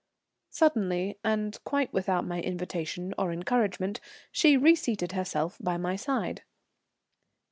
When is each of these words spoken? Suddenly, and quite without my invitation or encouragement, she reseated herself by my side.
Suddenly, 0.49 1.19
and 1.23 1.63
quite 1.63 1.93
without 1.93 2.25
my 2.25 2.41
invitation 2.41 3.13
or 3.19 3.31
encouragement, 3.31 4.01
she 4.31 4.57
reseated 4.57 5.11
herself 5.11 5.59
by 5.61 5.77
my 5.77 5.95
side. 5.95 6.41